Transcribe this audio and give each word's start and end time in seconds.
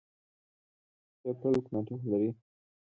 ښه 1.19 1.31
پرل 1.39 1.55
کوناټي 1.65 1.93
خو 1.99 2.05
لري 2.11 2.29